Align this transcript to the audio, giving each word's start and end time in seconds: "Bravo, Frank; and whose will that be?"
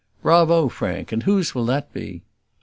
"Bravo, 0.23 0.67
Frank; 0.67 1.11
and 1.11 1.21
whose 1.21 1.53
will 1.53 1.67
that 1.67 1.93
be?" 1.93 2.23